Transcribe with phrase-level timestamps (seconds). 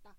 [0.00, 0.14] 됐다.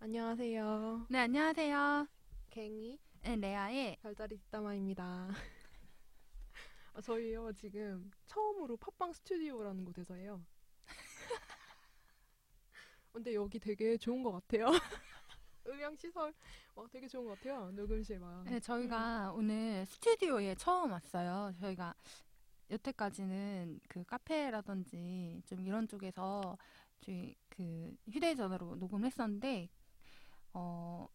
[0.00, 1.06] 안녕하세요.
[1.10, 2.06] 네, 안녕하세요.
[2.50, 5.30] 갱이 네, 레아의 별자리 뒷담화입니다.
[6.94, 10.44] 아, 저희요 지금 처음으로 팟빵 스튜디오라는 곳에서 해요.
[13.12, 14.66] 근데 여기 되게 좋은 것 같아요.
[15.66, 16.34] 음향 시설
[16.74, 17.70] 와 되게 좋은 것 같아요.
[17.72, 18.44] 녹음실 막.
[18.44, 21.52] 네, 저희가 오늘 스튜디오에 처음 왔어요.
[21.60, 21.94] 저희가
[22.70, 26.56] 여태까지는 그 카페라든지 좀 이런 쪽에서
[27.02, 29.68] 저희 그 휴대전화로 녹음을 했었는데
[30.54, 31.06] 어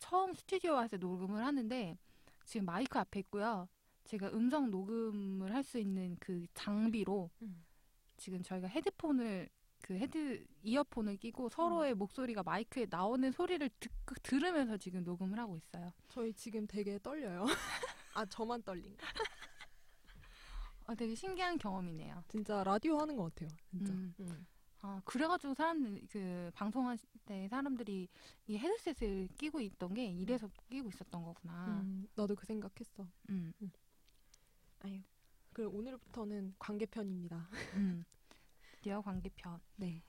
[0.00, 1.96] 처음 스튜디오 와서 녹음을 하는데
[2.44, 3.68] 지금 마이크 앞에 있고요.
[4.04, 7.64] 제가 음성 녹음을 할 수 있는 그 장비로 음.
[8.16, 9.48] 지금 저희가 헤드폰을
[9.82, 13.90] 그 헤드 이어폰을 끼고 서로의 목소리가 마이크에 나오는 소리를 듣,
[14.22, 15.90] 들으면서 지금 녹음을 하고 있어요.
[16.08, 17.44] 저희 지금 되게 떨려요.
[18.14, 19.06] 아 저만 떨린가?
[20.86, 22.24] 어, 되게 신기한 경험이네요.
[22.28, 23.48] 진짜 라디오 하는 것 같아요.
[23.70, 23.92] 진짜.
[23.92, 24.14] 음.
[24.82, 24.86] 음.
[24.88, 28.08] 아, 그래가지고 사람들, 그, 방송할 때 사람들이
[28.46, 31.80] 이 헤드셋을 끼고 있던 게 이래서 끼고 있었던 거구나.
[31.82, 33.06] 음, 나도 그 생각했어.
[33.28, 33.52] 음,
[34.80, 35.00] 아유.
[35.52, 37.48] 그리고 오늘부터는 관계편입니다.
[37.74, 38.04] 음.
[38.72, 39.60] 드디어 관계편.
[39.76, 40.02] 네.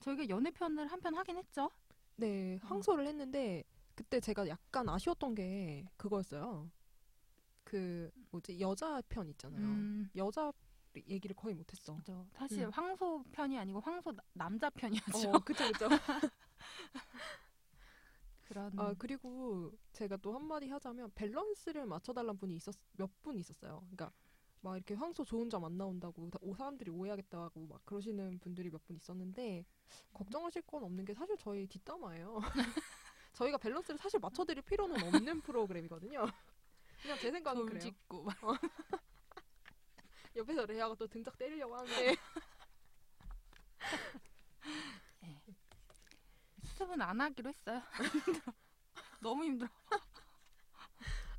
[0.00, 1.70] 저희가 연애편을 한 편 하긴 했죠?
[2.16, 6.70] 네, 항소를 했는데 그때 제가 약간 아쉬웠던 게 그거였어요.
[7.62, 9.62] 그 뭐지 여자 편 있잖아요.
[9.64, 10.52] 음, 여자
[11.08, 11.96] 얘기를 거의 못했어.
[11.96, 12.26] 그죠.
[12.32, 12.70] 사실 음.
[12.70, 15.30] 황소 편이 아니고 황소 나- 남자 편이었죠.
[15.30, 15.88] 어, 그쵸 그쵸.
[18.44, 18.78] 그런.
[18.78, 23.80] 아 그리고 제가 또 한마디 하자면 밸런스를 맞춰달라는 분이 있었 몇 분 있었어요.
[23.90, 24.12] 그러니까
[24.60, 28.82] 막 이렇게 황소 좋은 점 안 나온다고 다- 오 사람들이 오해하겠다고 막 그러시는 분들이 몇
[28.86, 29.64] 분 있었는데
[30.12, 32.38] 걱정하실 건 없는 게 사실 저희 뒷담화예요.
[33.32, 36.26] 저희가 밸런스를 사실 맞춰드릴 필요는 없는 프로그램이거든요.
[37.02, 37.92] 그냥 제 생각은 돌 그래요.
[38.24, 38.60] 막.
[40.36, 42.16] 옆에서 레아가 또 등짝 때리려고 하는데
[46.62, 47.80] 수습은 안 하기로 했어요.
[49.20, 49.68] 너무 힘들어.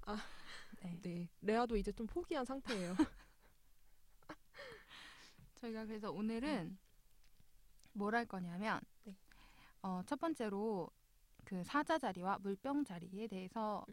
[0.06, 0.18] 아.
[0.82, 1.00] 네.
[1.02, 2.96] 네 레아도 이제 좀 포기한 상태예요.
[5.56, 6.78] 저희가 그래서 오늘은
[7.94, 9.16] 뭘 할 거냐면 네.
[9.82, 10.90] 어, 첫 번째로
[11.46, 13.86] 그 사자 자리와 물병 자리에 대해서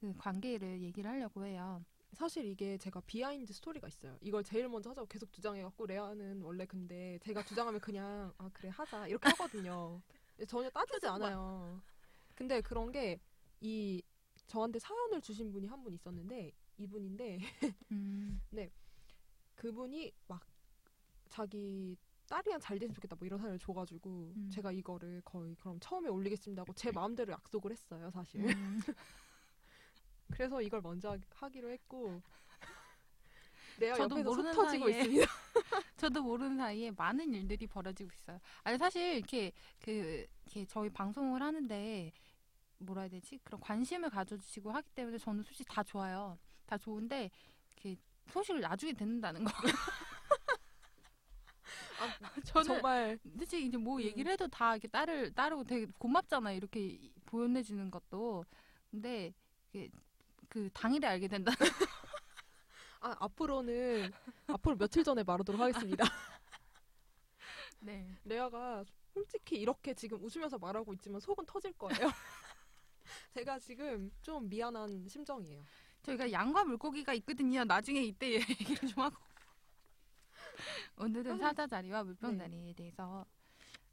[0.00, 1.84] 그 관계를 얘기를 하려고 해요.
[2.12, 4.16] 사실 이게 제가 behind 스토리가 있어요.
[4.20, 9.06] 이걸 제일 먼저 하자고 계속 주장해갖고 레아는 원래 근데 제가 주장하면 그냥 아 그래 하자
[9.08, 10.00] 이렇게 하거든요.
[10.48, 11.80] 전혀 따지지 않아요.
[12.34, 13.18] 근데 그런 게
[13.62, 14.02] 이
[14.46, 17.38] 저한테 사연을 주신 분이 한 분 있었는데 이분인데
[17.92, 18.40] 음,
[19.54, 20.40] 그분이 막
[21.28, 21.96] 자기
[22.28, 24.50] 딸이랑 잘 됐으면 좋겠다 뭐 이런 사연을 줘가지고 음.
[24.50, 28.40] 제가 이거를 거의 그럼 처음에 올리겠습니다 하고 제 마음대로 약속을 했어요 사실.
[28.48, 28.80] 음,
[30.30, 32.20] 그래서 이걸 먼저 하- 하기로 했고
[33.78, 35.26] 레아 저도 옆에서 속 모르는 터지고 사이에 있습니다.
[35.96, 38.38] 저도 모르는 사이에 많은 일들이 벌어지고 있어요.
[38.62, 42.12] 아니 사실 이렇게 그 이렇게 저희 방송을 하는데
[42.78, 43.38] 뭐라 해야 되지?
[43.44, 46.38] 그런 관심을 가져주시고 하기 때문에 저는 솔직히 다 좋아요.
[46.66, 47.30] 다 좋은데
[47.72, 47.96] 이렇게
[48.28, 49.50] 소식을 나중에 듣는다는 거.
[52.44, 54.02] 저는 정말 솔직히 이제 뭐 음.
[54.02, 56.56] 얘기를 해도 다 이렇게 따를 따르고 되게 고맙잖아요.
[56.56, 58.44] 이렇게 보내주는 것도.
[58.90, 59.32] 근데
[59.72, 59.88] 이게
[60.50, 61.52] 그 당일에 알게 된다.
[63.00, 64.12] 아, 앞으로는
[64.48, 66.04] 앞으로 며칠 전에 말하도록 하겠습니다.
[67.78, 68.14] 네.
[68.24, 68.84] 레아가
[69.14, 72.10] 솔직히 이렇게 지금 웃으면서 말하고 있지만 속은 터질 거예요.
[73.32, 75.62] 제가 지금 좀 미안한 심정이에요.
[76.02, 77.64] 저희가 양과 물고기가 있거든요.
[77.64, 79.16] 나중에 이때 얘기를 좀 하고.
[80.98, 82.38] 오늘은 사자 자리와 물병 네.
[82.38, 83.24] 자리에 대해서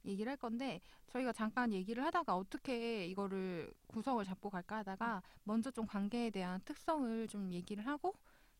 [0.05, 5.85] 얘기를 할 건데 저희가 잠깐 얘기를 하다가 어떻게 이거를 구성을 잡고 갈까 하다가 먼저 좀
[5.85, 8.13] 관계에 대한 특성을 좀 얘기를 하고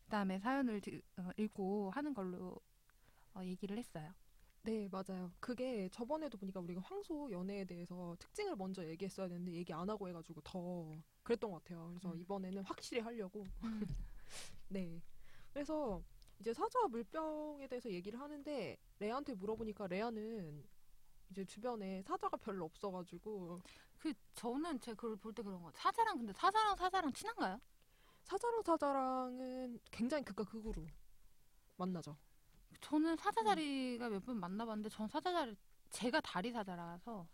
[0.04, 2.58] 그다음에 사연을 드- 어, 읽고 하는 걸로
[3.34, 4.12] 어, 얘기를 했어요.
[4.62, 5.30] 네, 맞아요.
[5.40, 10.40] 그게 저번에도 보니까 우리가 황소 연애에 대해서 특징을 먼저 얘기했어야 되는데 얘기 안 하고 해가지고
[10.42, 11.88] 더 그랬던 것 같아요.
[11.90, 12.18] 그래서 음.
[12.20, 13.46] 이번에는 확실히 하려고.
[14.68, 15.00] 네.
[15.52, 16.02] 그래서
[16.38, 20.64] 이제 사자와 물병에 대해서 얘기를 하는데 레아한테 물어보니까 레아는
[21.30, 23.60] 이제 주변에 사자가 별로 없어가지고
[23.98, 25.82] 그 저는 제 그걸 볼 때 그런 거 같아요.
[25.82, 27.60] 사자랑 근데 사자랑 사자랑 친한가요?
[28.24, 30.86] 사자랑 사자랑은 굉장히 극과 극으로
[31.76, 32.16] 만나죠.
[32.80, 33.16] 저는 음.
[33.16, 35.56] 사자 자리가 몇 번 만나봤는데 전 사자 자리
[35.90, 37.26] 제가 다리 사자라서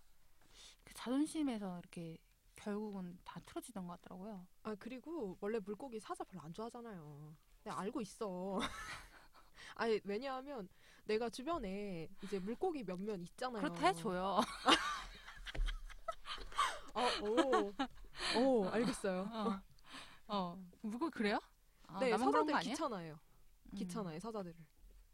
[0.85, 2.19] 그 자존심에서 이렇게
[2.57, 4.47] 결국은 다 틀어지던 것 같더라고요.
[4.63, 7.37] 아 그리고 원래 물고기 사자 별로 안 좋아하잖아요.
[7.65, 8.59] 내가 알고 있어.
[9.77, 10.69] 아니 왜냐하면
[11.05, 13.63] 내가 주변에 이제 물고기 몇몇 있잖아요.
[13.63, 14.41] 그렇다 해줘요.
[16.95, 17.73] 아, 오,
[18.39, 19.29] 오, 알겠어요.
[19.33, 19.61] 어,
[20.29, 20.65] 어.
[20.81, 21.39] 물고기 그래요?
[21.87, 22.71] 아, 네, 사자들 거 아니야?
[22.71, 23.19] 귀찮아요.
[23.73, 23.77] 음.
[23.77, 24.57] 귀찮아요, 사자들을.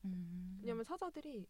[0.04, 0.58] 음.
[0.62, 1.46] 왜냐면 사자들이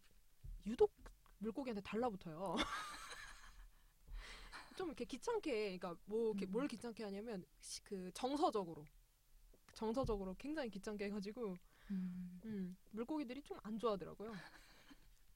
[0.65, 0.91] 유독
[1.39, 2.55] 물고기한테 달라붙어요.
[4.75, 6.37] 좀 이렇게 귀찮게 그러니까 뭐 음.
[6.49, 8.85] 뭘 귀찮게 하냐면 시- 그 정서적으로
[9.73, 11.57] 정서적으로 굉장히 귀찮게 해가지고
[11.91, 12.41] 음.
[12.45, 14.31] 음, 물고기들이 좀 안 좋아하더라고요.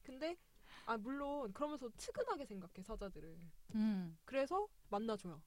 [0.02, 0.36] 근데
[0.86, 3.38] 아 물론 그러면서 측은하게 생각해 사자들을.
[3.74, 4.18] 음.
[4.24, 5.40] 그래서 만나줘요.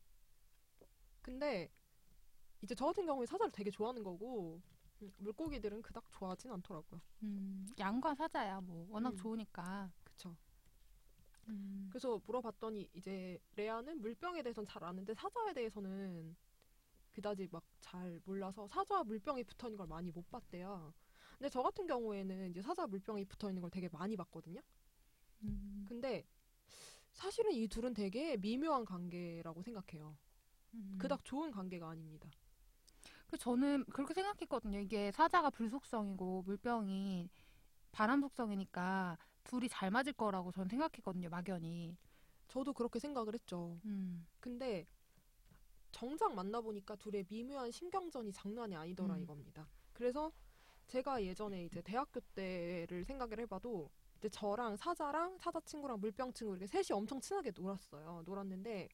[1.21, 1.69] 근데
[2.61, 4.61] 이제 저 같은 경우에 사자를 되게 좋아하는 거고
[5.01, 7.01] 음, 물고기들은 그닥 좋아하진 않더라고요.
[7.23, 7.67] 음.
[7.77, 9.15] 양과 사자야 뭐 워낙 음.
[9.17, 9.91] 좋으니까.
[10.03, 10.35] 그쵸.
[11.47, 11.87] 음.
[11.89, 16.35] 그래서 물어봤더니 이제 레아는 물병에 대해서는 잘 아는데 사자에 대해서는
[17.13, 20.93] 그다지 막 잘 몰라서 사자 물병이 붙어 있는 걸 많이 못 봤대요.
[21.37, 24.61] 근데 저 같은 경우에는 이제 사자 물병이 붙어 있는 걸 되게 많이 봤거든요.
[25.43, 25.85] 음.
[25.87, 26.25] 근데
[27.13, 30.15] 사실은 이 둘은 되게 미묘한 관계라고 생각해요.
[30.75, 30.97] 음.
[30.99, 32.29] 그닥 좋은 관계가 아닙니다.
[33.27, 34.79] 그 저는 그렇게 생각했거든요.
[34.79, 37.29] 이게 사자가 불속성이고 물병이
[37.91, 41.29] 바람 속성이니까 둘이 잘 맞을 거라고 저는 생각했거든요.
[41.29, 41.97] 막연히.
[42.49, 43.79] 저도 그렇게 생각을 했죠.
[43.85, 44.27] 음.
[44.39, 44.85] 근데
[45.91, 49.21] 정작 만나보니까 둘의 미묘한 신경전이 장난이 아니더라 음.
[49.21, 49.67] 이겁니다.
[49.93, 50.31] 그래서
[50.87, 56.67] 제가 예전에 이제 대학교 때를 생각을 해봐도 이제 저랑 사자랑 사자 친구랑 물병 친구 이렇게
[56.67, 58.23] 셋이 엄청 친하게 놀았어요.
[58.25, 58.89] 놀았는데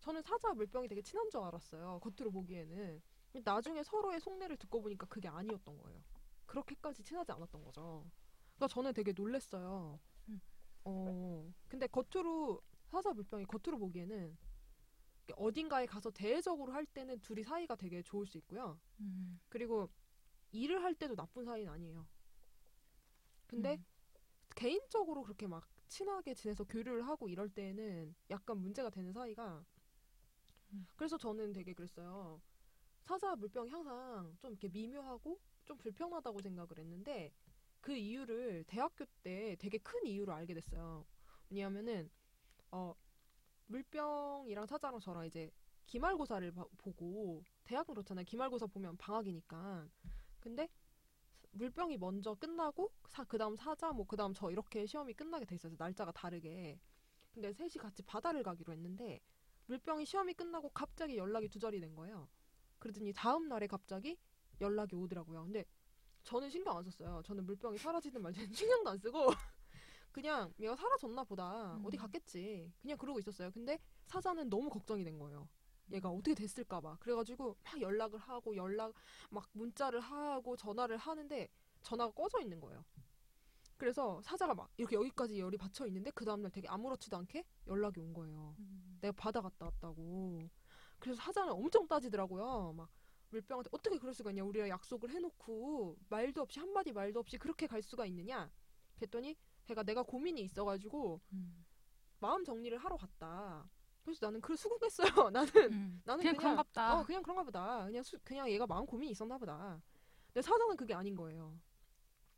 [0.00, 2.00] 저는 사자 물병이 되게 친한 줄 알았어요.
[2.02, 3.00] 겉으로 보기에는.
[3.42, 6.04] 나중에 서로의 속내를 듣고 보니까 그게 아니었던 거예요.
[6.46, 8.04] 그렇게까지 친하지 않았던 거죠.
[8.54, 9.98] 그러니까 저는 되게 놀랬어요.
[10.28, 10.40] 음.
[10.84, 14.36] 어, 근데 겉으로 사자 물병이 겉으로 보기에는
[15.32, 18.78] 어딘가에 가서 대외적으로 할 때는 둘이 사이가 되게 좋을 수 있고요.
[19.00, 19.40] 음.
[19.48, 19.90] 그리고
[20.52, 22.06] 일을 할 때도 나쁜 사이는 아니에요.
[23.46, 23.84] 근데 음.
[24.54, 29.64] 개인적으로 그렇게 막 친하게 지내서 교류를 하고 이럴 때는 약간 문제가 되는 사이가
[30.72, 30.86] 음.
[30.96, 32.40] 그래서 저는 되게 그랬어요.
[33.02, 37.32] 사자 물병이 항상 좀 이렇게 미묘하고 좀 불편하다고 생각을 했는데
[37.80, 41.06] 그 이유를 대학교 때 되게 큰 이유로 알게 됐어요.
[41.50, 42.10] 왜냐하면은
[42.70, 42.94] 어
[43.74, 45.50] 물병이랑 사자랑 저랑 이제
[45.86, 48.24] 기말고사를 봐- 보고 대학은 그렇잖아요.
[48.24, 49.88] 기말고사 보면 방학이니까.
[50.38, 50.68] 근데
[51.50, 56.12] 물병이 먼저 끝나고 사 그다음 사자 뭐 그다음 저 이렇게 시험이 끝나게 돼 있어서 날짜가
[56.12, 56.78] 다르게.
[57.32, 59.20] 근데 셋이 같이 바다를 가기로 했는데
[59.66, 62.28] 물병이 시험이 끝나고 갑자기 연락이 두절이 된 거예요.
[62.78, 64.16] 그러더니 다음 날에 갑자기
[64.60, 65.42] 연락이 오더라고요.
[65.44, 65.64] 근데
[66.22, 67.22] 저는 신경 안 썼어요.
[67.24, 68.52] 저는 물병이 사라지든 말든
[68.84, 69.30] 신경도 안 쓰고
[70.14, 71.74] 그냥 얘가 사라졌나 보다.
[71.82, 71.98] 어디 음.
[71.98, 72.72] 갔겠지.
[72.80, 73.50] 그냥 그러고 있었어요.
[73.50, 75.48] 근데 사자는 너무 걱정이 된 거예요.
[75.90, 76.96] 얘가 어떻게 됐을까 봐.
[77.00, 78.94] 그래가지고 막 연락을 하고 연락
[79.28, 81.48] 막 문자를 하고 전화를 하는데
[81.82, 82.84] 전화가 꺼져 있는 거예요.
[83.76, 88.14] 그래서 사자가 막 이렇게 여기까지 열이 받쳐 있는데 그 다음날 되게 아무렇지도 않게 연락이 온
[88.14, 88.54] 거예요.
[88.60, 88.98] 음.
[89.00, 90.48] 내가 바다 갔다 왔다고.
[91.00, 92.72] 그래서 사자는 엄청 따지더라고요.
[92.76, 92.88] 막
[93.30, 94.44] 물병한테 어떻게 그럴 수가 있냐.
[94.44, 98.48] 우리가 약속을 해놓고 말도 없이 한마디 말도 없이 그렇게 갈 수가 있느냐.
[98.94, 101.64] 그랬더니 걔가 내가 고민이 있어가지고 음.
[102.20, 103.68] 마음 정리를 하러 갔다.
[104.02, 105.08] 그래서 나는 그 수긍했어요.
[105.32, 106.02] 나는 음.
[106.04, 107.00] 나는 그냥 그냥, 그런갑다.
[107.00, 107.84] 어 그냥 그런가 보다.
[107.86, 109.80] 그냥 수, 그냥 얘가 마음 고민이 있었나 보다.
[110.26, 111.58] 근데 사자는 그게 아닌 거예요.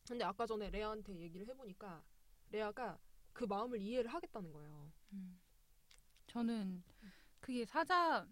[0.07, 2.03] 근데 아까 전에 레아한테 얘기를 해보니까
[2.51, 2.99] 레아가
[3.33, 4.93] 그 마음을 이해를 하겠다는 거예요.
[5.13, 5.41] 음.
[6.29, 6.83] 저는
[7.41, 8.27] 그게 사자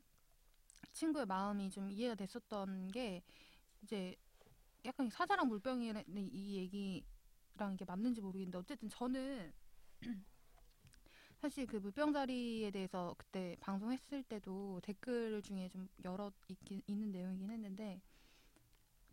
[0.93, 3.23] 친구의 마음이 좀 이해가 됐었던 게
[3.82, 4.14] 이제
[4.85, 7.05] 약간 사자랑 물병이라는 이 얘기
[7.56, 9.53] 랑 이게 맞는지 모르겠는데 어쨌든 저는
[11.41, 18.01] 사실 그 물병자리에 대해서 그때 방송했을 때도 댓글 중에 좀 여러 있긴, 있는 내용이긴 했는데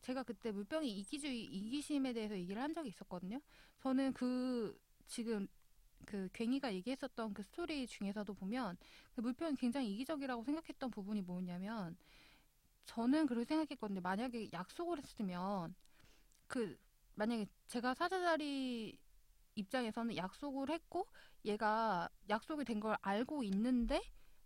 [0.02, 3.40] 제가 그때 물병이 이기주의 이기심에 대해서 얘기를 한 적이 있었거든요.
[3.80, 5.48] 저는 그 지금
[6.06, 8.76] 그 괭이가 얘기했었던 그 스토리 중에서도 보면
[9.14, 11.96] 그 물병이 굉장히 이기적이라고 생각했던 부분이 뭐냐면
[12.86, 14.02] 저는 그렇게 생각했거든요.
[14.02, 15.76] 만약에 약속을 했으면
[16.48, 16.76] 그
[17.22, 18.98] 만약에 제가 사자자리
[19.56, 21.06] 입장에서는 약속을 했고
[21.46, 24.02] 얘가 약속이 된 걸 알고 있는데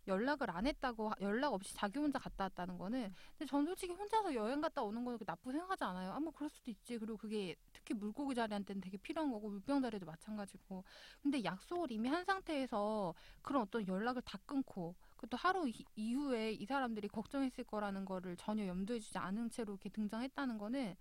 [0.07, 4.35] 연락을 안 했다고 하- 연락 없이 자기 혼자 갔다 왔다는 거는 근데 전 솔직히 혼자서
[4.35, 6.11] 여행 갔다 오는 거는 나쁘게 생각하지 않아요.
[6.11, 6.97] 아뭐 그럴 수도 있지.
[6.99, 10.83] 그리고 그게 특히 물고기 자리한테는 되게 필요한 거고 물병 자리도 마찬가지고.
[11.23, 16.65] 근데 약속을 이미 한 상태에서 그런 어떤 연락을 다 끊고 그것도 하루 이, 이후에 이
[16.65, 20.95] 사람들이 걱정했을 거라는 거를 전혀 염두에 주지 않은 채로 이렇게 등장했다는 거는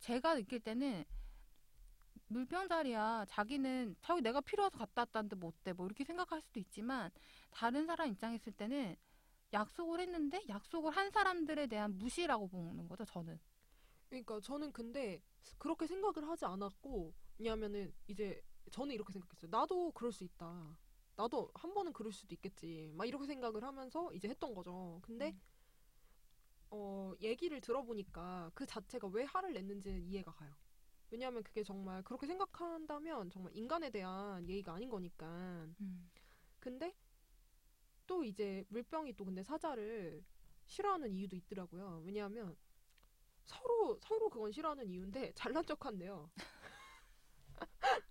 [0.00, 1.04] 제가 느낄 때는
[2.30, 7.10] 물병 자리야 자기는 자기 내가 필요해서 갔다 왔다는데 뭐 어때 뭐 이렇게 생각할 수도 있지만
[7.50, 8.94] 다른 사람 입장에 있을 때는
[9.52, 13.36] 약속을 했는데 약속을 한 사람들에 대한 무시라고 보는 거죠 저는
[14.08, 15.20] 그러니까 저는 근데
[15.58, 19.50] 그렇게 생각을 하지 않았고 왜냐하면은 이제 저는 이렇게 생각했어요.
[19.50, 20.76] 나도 그럴 수 있다.
[21.16, 22.92] 나도 한 번은 그럴 수도 있겠지.
[22.94, 25.00] 막 이렇게 생각을 하면서 이제 했던 거죠.
[25.02, 25.40] 근데 음.
[26.70, 30.54] 어 얘기를 들어보니까 그 자체가 왜 화를 냈는지는 이해가 가요.
[31.10, 35.26] 왜냐하면 그게 정말 그렇게 생각한다면 정말 인간에 대한 예의가 아닌 거니까.
[35.80, 36.10] 음.
[36.58, 36.94] 근데
[38.06, 40.24] 또 이제 물병이 또 근데 사자를
[40.66, 42.02] 싫어하는 이유도 있더라고요.
[42.04, 42.56] 왜냐하면
[43.44, 46.30] 서로 서로 그건 싫어하는 이유인데 잘난 척한대요.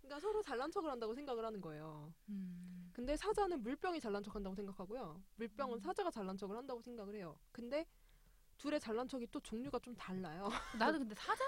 [0.00, 2.12] 그러니까 서로 잘난 척을 한다고 생각을 하는 거예요.
[2.28, 2.90] 음.
[2.92, 5.22] 근데 사자는 물병이 잘난 척한다고 생각하고요.
[5.36, 5.80] 물병은 음.
[5.80, 7.38] 사자가 잘난 척을 한다고 생각을 해요.
[7.52, 7.86] 근데
[8.60, 10.48] 둘의 잘난 척이 또 종류가 좀 달라요.
[10.78, 11.42] 나도 근데 사자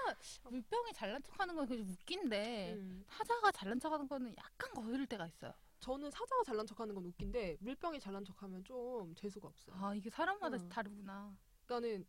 [0.49, 3.05] 물병이 잘난 척하는 건 그냥 웃긴데 음.
[3.07, 5.53] 사자가 잘난 척하는 거는 약간 거슬릴 때가 있어요.
[5.79, 9.75] 저는 사자가 잘난 척하는 건 웃긴데 물병이 잘난 척하면 좀 재수가 없어요.
[9.79, 10.69] 아 이게 사람마다 어.
[10.69, 11.37] 다르구나.
[11.65, 12.03] 그러니까는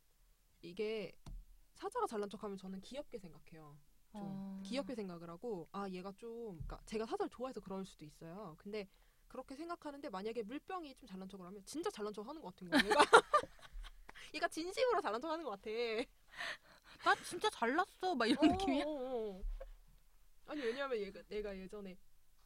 [0.63, 1.13] 이게
[1.75, 3.77] 사자가 잘난 척하면 저는 귀엽게 생각해요.
[4.13, 4.63] 좀 어.
[4.65, 8.55] 귀엽게 생각을 하고 아 얘가 좀 그러니까 제가 사자를 좋아해서 그럴 수도 있어요.
[8.59, 8.89] 근데
[9.29, 12.89] 그렇게 생각하는데 만약에 물병이 좀 잘난 척을 하면 진짜 잘난 척 하는 것 같은 거예요.
[14.35, 15.71] 얘가 진심으로 잘난 척 하는 것 같아.
[17.05, 18.85] 나 진짜 잘났어 막 이런 어, 느낌이야.
[18.85, 19.43] 어, 어.
[20.47, 21.97] 아니 왜냐면 얘가 내가 예전에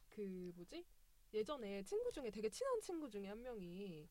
[0.09, 0.85] 그 뭐지
[1.33, 4.07] 예전에 친구 중에 되게 친한 친구 중에 한 명이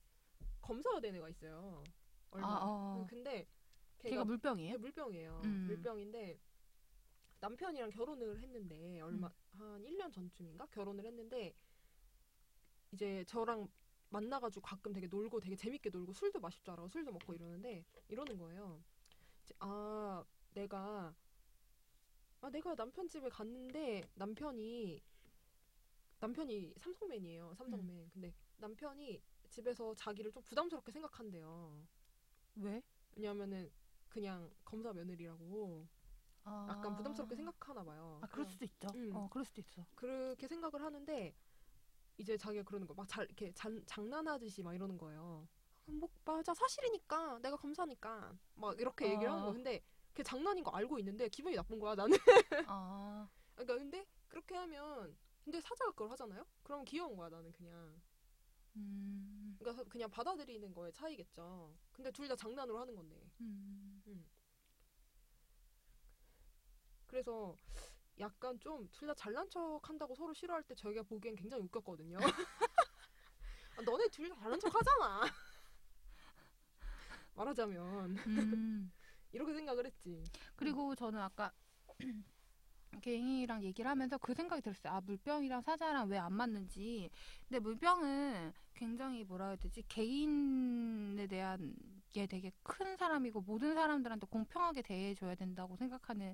[0.61, 1.85] 검사된 애가 있어요.
[2.31, 2.49] 얼마.
[2.49, 3.07] 아, 어.
[3.09, 3.47] 근데
[3.99, 4.73] 걔가 물병이에요?
[4.73, 5.43] 걔 물병이에요.
[5.45, 5.67] 음.
[5.69, 6.39] 물병인데
[7.41, 11.55] 남편이랑 결혼을 했는데 얼마 한 1년 전쯤인가 결혼을 했는데
[12.93, 13.69] 이제 저랑
[14.11, 18.39] 만나가지고 가끔 되게 놀고 되게 재밌게 놀고 술도 마실 줄 알고 술도 먹고 이러는데 이러는
[18.39, 18.83] 거예요.
[19.43, 20.25] 이제 아
[20.55, 21.15] 내가
[22.41, 25.03] 아 내가 남편 집에 갔는데 남편이
[26.21, 27.55] 남편이 삼성맨이에요.
[27.55, 28.11] 삼성맨.
[28.13, 31.87] 근데 남편이 집에서 자기를 좀 부담스럽게 생각한대요.
[32.57, 32.83] 왜?
[33.15, 33.71] 왜냐하면은
[34.09, 35.87] 그냥 검사 며느리라고
[36.45, 36.67] 아.
[36.71, 38.19] 약간 부담스럽게 생각하나 봐요.
[38.23, 38.89] 아 그럴 그냥 수도 있죠.
[38.95, 39.15] 음.
[39.15, 39.85] 어 그럴 수도 있어.
[39.95, 41.35] 그렇게 생각을 하는데
[42.19, 45.49] 이제 자기가 그러는 거 막 잘 이렇게 잔, 장난하듯이 막 이러는 거예요.
[45.87, 49.47] 뭐 맞아 사실이니까 내가 검사니까 막 이렇게 얘기를 하는 아.
[49.47, 49.53] 거.
[49.53, 52.17] 근데 그게 장난인 거 알고 있는데 기분이 나쁜 거야 나는.
[52.67, 53.29] 아.
[53.55, 56.45] 그러니까 근데 그렇게 하면 근데 사자가 그걸 하잖아요.
[56.63, 58.01] 그럼 귀여운 거야 나는 그냥.
[58.77, 59.57] 음.
[59.59, 61.75] 그러니까 그냥 받아들이는 거에 차이겠죠.
[61.93, 63.17] 근데 둘 다 장난으로 하는 건데.
[63.41, 64.03] 음.
[67.07, 67.57] 그래서
[68.21, 72.19] 약간 좀 둘 다 잘난 척 한다고 서로 싫어할 때 저희가 보기엔 굉장히 웃겼거든요.
[73.77, 75.23] 아, 너네 둘 다 잘난 척 하잖아.
[77.35, 78.93] 말하자면 음.
[79.33, 80.25] 이렇게 생각을 했지.
[80.57, 81.53] 그리고 저는 아까
[83.03, 84.93] 개인이랑 얘기를 하면서 그 생각이 들었어요.
[84.95, 87.11] 아 물병이랑 사자랑 왜 안 맞는지.
[87.49, 91.75] 근데 물병은 굉장히 뭐라 해야 되지 개인에 대한
[92.13, 96.33] 게 되게 큰 사람이고 모든 사람들한테 공평하게 대해줘야 된다고 생각하는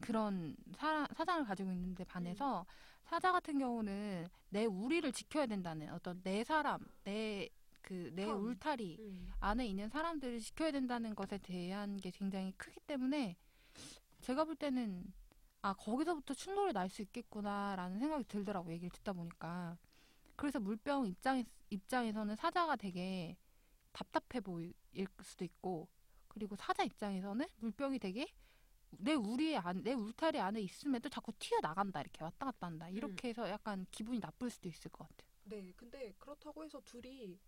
[0.00, 2.66] 그런 사, 사장을 가지고 있는데 반해서
[3.04, 7.48] 사자 같은 경우는 내 우리를 지켜야 된다는 어떤 내 사람 내
[7.82, 8.36] 그내 편.
[8.38, 9.32] 울타리 음.
[9.40, 13.36] 안에 있는 사람들을 지켜야 된다는 것에 대한 게 굉장히 크기 때문에
[14.20, 15.12] 제가 볼 때는
[15.62, 19.76] 아 거기서부터 충돌이 날 수 있겠구나라는 생각이 들더라고 얘기를 듣다 보니까
[20.34, 23.36] 그래서 물병 입장 입장에서는 사자가 되게
[23.92, 24.74] 답답해 보일
[25.22, 25.88] 수도 있고
[26.28, 28.26] 그리고 사자 입장에서는 물병이 되게
[28.90, 33.28] 내 우리 안, 내 울타리 안에 있음에도 자꾸 튀어 나간다 이렇게 왔다 갔다 한다 이렇게
[33.28, 35.28] 해서 약간 기분이 나쁠 수도 있을 것 같아요.
[35.44, 37.38] 네, 근데 그렇다고 해서 둘이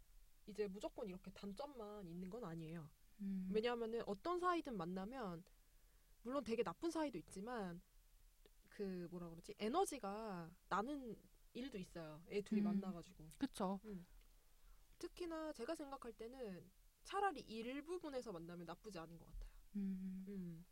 [0.47, 2.89] 이제 무조건 이렇게 단점만 있는 건 아니에요.
[3.21, 3.49] 음.
[3.53, 5.43] 왜냐하면은 어떤 사이든 만나면
[6.23, 7.81] 물론 되게 나쁜 사이도 있지만
[8.69, 11.17] 그 뭐라 그러지 에너지가 나는
[11.55, 12.23] 일도 있어요.
[12.31, 12.65] 애 둘이 음.
[12.65, 13.81] 만나가지고 그쵸.
[14.99, 16.71] 특히나 제가 생각할 때는
[17.05, 19.51] 차라리 일 부분에서 만나면 나쁘지 않은 것 같아요.
[19.77, 20.65] 음.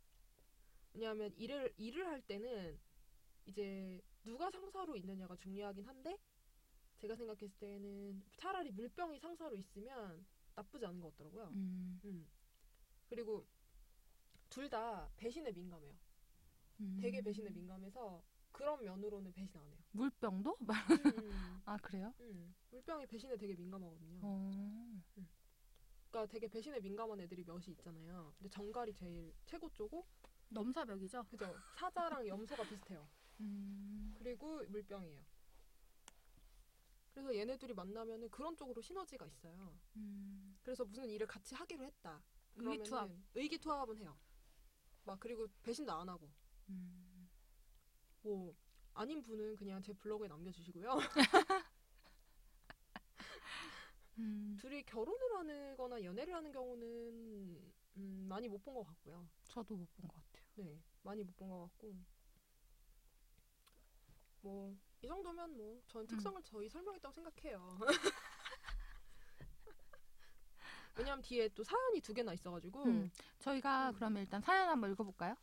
[0.96, 1.00] 음.
[1.00, 2.78] 왜냐하면 일을 일을 할 때는
[3.44, 6.18] 이제 누가 상사로 있느냐가 중요하긴 한데
[6.96, 11.48] 제가 생각했을 때는 차라리 물병이 상사로 있으면 나쁘지 않은 것 같더라고요.
[11.54, 12.00] 음.
[12.04, 12.26] 음.
[13.08, 13.46] 그리고
[14.48, 15.94] 둘 다 배신에 민감해요.
[16.80, 16.98] 음.
[17.00, 18.22] 되게 배신에 민감해서
[18.52, 19.76] 그런 면으로는 배신 안 해요.
[19.92, 20.56] 물병도?
[20.60, 22.14] 음, 아 그래요?
[22.20, 22.54] 음.
[22.70, 24.20] 물병이 배신에 되게 민감하거든요.
[24.22, 25.02] 어.
[26.10, 28.32] 그러니까 되게 배신에 민감한 애들이 몇이 있잖아요.
[28.38, 30.06] 근데 정갈이 제일 최고 쪼고
[30.48, 31.24] 넘사벽이죠.
[31.24, 31.54] 그죠?
[31.76, 33.08] 사자랑 염소가 비슷해요.
[33.40, 34.14] 음.
[34.18, 35.24] 그리고 물병이에요.
[37.12, 39.78] 그래서 얘네들이 만나면은 그런 쪽으로 시너지가 있어요.
[39.96, 40.58] 음.
[40.62, 42.22] 그래서 무슨 일을 같이 하기로 했다.
[42.56, 43.10] 의기투합.
[43.34, 44.18] 의기투합은 해요.
[45.04, 46.30] 막 그리고 배신도 안 하고
[46.68, 47.28] 음.
[48.22, 48.54] 뭐
[48.94, 50.98] 아닌 분은 그냥 제 블로그에 남겨주시고요.
[54.18, 54.56] 음.
[54.58, 56.86] 둘이 결혼을 하거나 연애를 하는 경우는
[57.98, 59.28] 음, 많이 못 본 것 같고요.
[59.44, 60.25] 저도 못 본 것 같아요.
[60.56, 61.94] 네, 많이 못 본 것 같고
[64.42, 67.78] 뭐 이 정도면 뭐 저는 특성을 저희 설명했다고 생각해요.
[70.96, 73.10] 왜냐면 뒤에 또 사연이 두 개나 있어가지고 음.
[73.38, 73.94] 저희가 음.
[73.94, 75.36] 그러면 일단 사연 한번 읽어볼까요?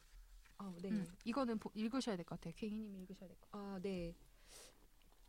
[0.58, 0.90] 아, 네.
[0.90, 1.06] 음.
[1.24, 2.54] 이거는 보- 읽으셔야 될 것 같아요.
[2.58, 3.76] 갱이님이 읽으셔야 될 것 같아요.
[3.76, 4.16] 아, 네.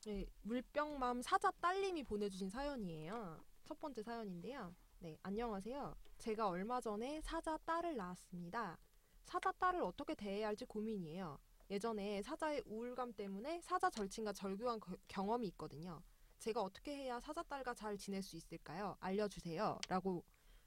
[0.07, 3.43] 네, 물병맘 사자 딸님이 보내주신 사연이에요.
[3.64, 4.75] 첫 번째 사연인데요.
[5.00, 5.95] 네, 안녕하세요.
[6.19, 8.79] 제가 얼마 전에 사자 딸을 낳았습니다.
[9.25, 11.38] 사자 딸을 어떻게 대해야 할지 고민이에요.
[11.71, 16.02] 예전에 사자의 우울감 때문에 사자 절친과 절교한 거- 경험이 있거든요.
[16.38, 18.97] 제가 어떻게 해야 사자 딸과 잘 지낼 수 있을까요?
[19.00, 19.78] 알려주세요.
[19.88, 20.25] 라고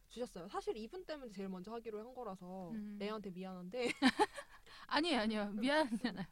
[0.09, 0.47] 주셨어요.
[0.47, 2.97] 사실 이분 때문에 제일 먼저 하기로 한 거라서 음.
[2.99, 3.89] 레아한테 미안한데
[4.87, 5.51] 아니에요, 아니요.
[5.51, 6.25] 미안하잖아요.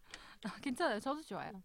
[0.46, 1.00] 아, 괜찮아요.
[1.00, 1.62] 저도 좋아요.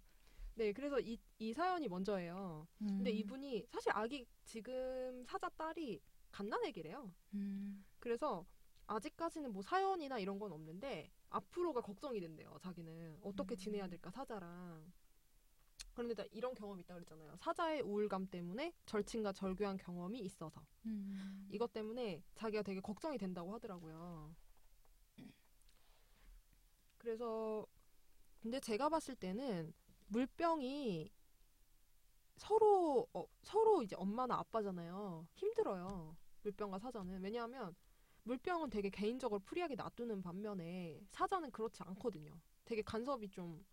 [0.57, 2.67] 네, 그래서 이, 이 사연이 먼저예요.
[2.79, 3.17] 근데 음.
[3.17, 6.01] 이분이 사실 아기 지금 사자 딸이
[6.33, 7.11] 갓난애기래요.
[7.35, 7.85] 음.
[7.99, 8.45] 그래서
[8.91, 12.57] 아직까지는 뭐 사연이나 이런 건 없는데 앞으로가 걱정이 된대요.
[12.61, 13.57] 자기는 어떻게 음.
[13.57, 14.93] 지내야 될까 사자랑.
[15.95, 17.37] 그런데 나 이런 경험이 있다 그랬잖아요.
[17.37, 21.47] 사자의 우울감 때문에 절친과 절교한 경험이 있어서 음.
[21.51, 24.35] 이것 때문에 자기가 되게 걱정이 된다고 하더라고요.
[26.99, 27.67] 그래서
[28.41, 29.73] 근데 제가 봤을 때는
[30.09, 31.13] 물병이
[32.37, 35.29] 서로 어, 서로 이제 엄마나 아빠잖아요.
[35.35, 36.17] 힘들어요.
[36.43, 37.75] 물병과 사자는 왜냐하면
[38.25, 42.41] 물병은 되게 개인적으로 free하게 놔두는 반면에 사자는 그렇지 않거든요.
[42.65, 43.65] 되게 간섭이 좀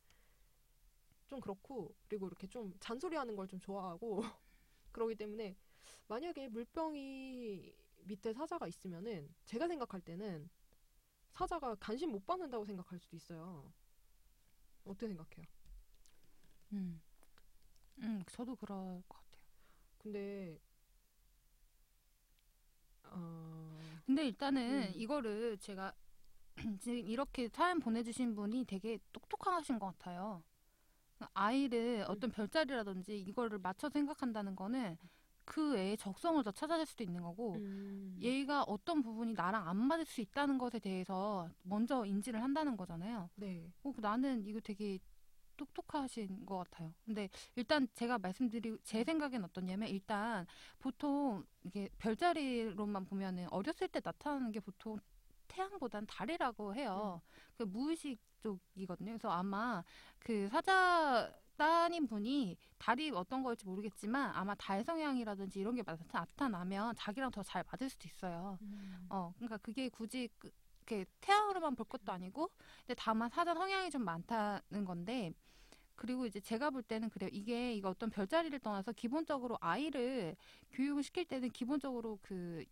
[1.28, 4.22] 좀 그렇고 그리고 이렇게 좀 잔소리하는 걸 좀 좋아하고
[4.92, 5.56] 그러기 때문에
[6.08, 7.74] 만약에 물병이
[8.06, 10.50] 밑에 사자가 있으면은 제가 생각할 때는
[11.32, 13.74] 사자가 관심 못 받는다고 생각할 수도 있어요.
[14.86, 15.46] 어떻게 생각해요?
[16.74, 17.02] 음.
[18.00, 19.44] 음, 저도 그럴 것 같아요.
[20.00, 20.60] 근데
[23.06, 23.77] 어,
[24.08, 24.94] 근데 일단은 음.
[24.96, 25.94] 이거를 제가
[26.80, 30.44] 지금 이렇게 사연 보내주신 분이 되게 똑똑하신 것 같아요.
[31.34, 34.98] 아이를 어떤 별자리라든지 이거를 맞춰 생각한다는 거는
[35.44, 40.06] 그 애의 적성을 더 찾아낼 수도 있는 거고 음, 얘가 어떤 부분이 나랑 안 맞을
[40.06, 43.30] 수 있다는 것에 대해서 먼저 인지를 한다는 거잖아요.
[43.36, 45.00] 네, 어, 나는 이거 되게
[45.58, 46.94] 똑똑하신 것 같아요.
[47.06, 50.46] 근데 일단 제가 말씀드리고 제 생각엔 어떠냐면 일단
[50.80, 54.98] 보통 이게 별자리로만 보면은 어렸을 때 나타나는 게 보통
[55.48, 57.22] 태양보단 달이라고 해요.
[57.58, 59.12] 그 무의식 쪽이거든요.
[59.14, 59.84] 그래서 아마
[60.20, 66.96] 그 사자 따님 분이 달이 어떤 걸지 모르겠지만 아마 달 성향이라든지 이런 게 나타- 나타나면
[66.96, 68.60] 자기랑 더 잘 맞을 수도 있어요.
[68.62, 70.52] 음, 어, 그러니까 그게 굳이 그,
[70.90, 72.50] 이렇게 태양으로만 볼 것도 아니고,
[72.86, 75.34] 근데 다만 사자 성향이 좀 많다는 건데,
[75.98, 77.30] 그리고 이제 제가 볼 때는 그래요.
[77.34, 80.38] 이게 이거 어떤 별자리를 떠나서 기본적으로 아이를
[80.72, 82.64] 교육을 시킬 때는 기본적으로 그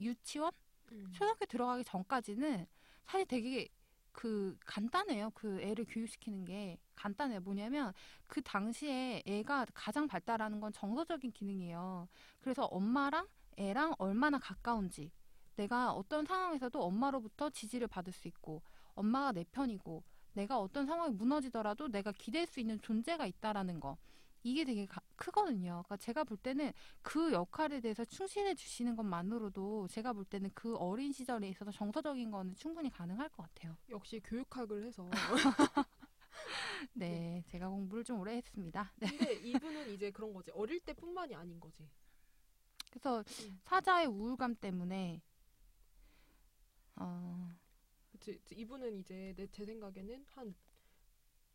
[0.00, 0.52] 유치원,
[0.92, 1.08] 음.
[1.12, 2.66] 초등학교 들어가기 전까지는
[3.06, 3.68] 사실 되게
[4.12, 5.30] 그 간단해요.
[5.34, 7.40] 그 애를 교육시키는 게 간단해요.
[7.40, 7.92] 뭐냐면
[8.26, 12.06] 그 당시에 애가 가장 발달하는 건 정서적인 기능이에요.
[12.40, 15.10] 그래서 엄마랑 애랑 얼마나 가까운지
[15.56, 18.62] 내가 어떤 상황에서도 엄마로부터 지지를 받을 수 있고
[18.94, 20.02] 엄마가 내 편이고
[20.34, 23.96] 내가 어떤 상황이 무너지더라도 내가 기댈 수 있는 존재가 있다라는 거
[24.42, 25.82] 이게 되게 가- 크거든요.
[25.86, 26.70] 그러니까 제가 볼 때는
[27.00, 32.54] 그 역할에 대해서 충실해 주시는 것만으로도 제가 볼 때는 그 어린 시절에 있어서 정서적인 거는
[32.54, 33.76] 충분히 가능할 것 같아요.
[33.88, 35.08] 역시 교육학을 해서
[36.92, 38.92] 네, 제가 공부를 좀 오래 했습니다.
[38.96, 39.06] 네.
[39.06, 41.88] 근데 이분은 이제 그런 거지 어릴 때뿐만이 아닌 거지.
[42.90, 43.60] 그래서 음.
[43.64, 45.22] 사자의 우울감 때문에
[46.96, 47.50] 어,
[48.50, 50.54] 이분은 이제 내 제 생각에는 한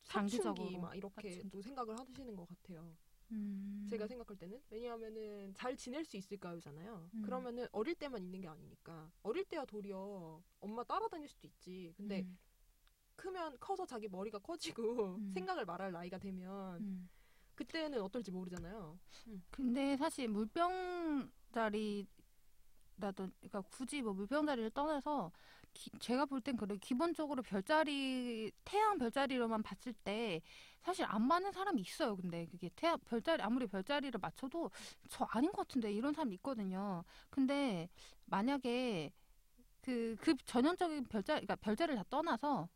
[0.04, 1.50] 장기적으로 막 이렇게 사춘기.
[1.50, 2.96] 또 생각을 하시는 것 같아요.
[3.32, 7.10] 음, 제가 생각할 때는 왜냐하면은 잘 지낼 수 있을까요잖아요.
[7.14, 7.22] 음.
[7.22, 11.94] 그러면은 어릴 때만 있는 게 아니니까 어릴 때야 도리어 엄마 따라다닐 수도 있지.
[11.96, 12.38] 근데 음,
[13.18, 15.32] 크면 커서 자기 머리가 커지고 음.
[15.34, 17.10] 생각을 말할 나이가 되면 음.
[17.54, 18.98] 그때는 어떨지 모르잖아요.
[19.52, 22.08] 근데 사실 물병 자리라든
[22.98, 25.32] 그러니까 굳이 뭐 물병 자리를 떠나서
[25.80, 30.42] 기- 제가 볼 땐 그래 기본적으로 별자리 태양 별자리로만 봤을 때
[30.82, 32.16] 사실 안 맞는 사람이 있어요.
[32.18, 34.72] 근데 그게 태양 별자리 아무리 별자리를 맞춰도
[35.10, 37.04] 저 아닌 것 같은데 이런 사람 있거든요.
[37.30, 37.90] 근데
[38.26, 39.12] 만약에
[39.82, 42.70] 그, 그 전형적인 별자리, 그러니까 별자리를 다 떠나서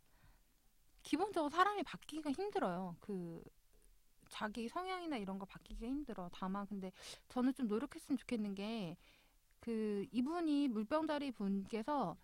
[1.03, 2.95] 기본적으로 사람이 바뀌기가 힘들어요.
[2.99, 3.43] 그
[4.29, 6.29] 자기 성향이나 이런 거 바뀌기가 힘들어.
[6.33, 6.91] 다만 근데
[7.29, 8.97] 저는 좀 노력했으면 좋겠는 게
[9.61, 12.17] 그 이분이 물병자리 분께서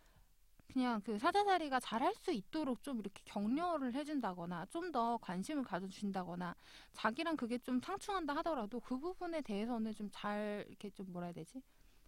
[0.71, 6.55] 그냥 그 사자자리가 잘할 수 있도록 좀 이렇게 격려를 해준다거나 좀 더 관심을 가져준다거나
[6.93, 11.61] 자기랑 그게 좀 상충한다 하더라도 그 부분에 대해서는 좀 잘 이렇게 좀 뭐라 해야 되지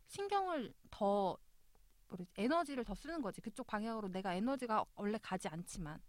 [0.07, 1.37] 신경을 더
[2.11, 2.27] 해야지?
[2.37, 6.01] 에너지를 더 쓰는 거지 그쪽 방향으로 내가 에너지가 원래 가지 않지만